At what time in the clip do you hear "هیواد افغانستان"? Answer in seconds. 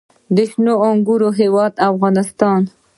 1.39-2.61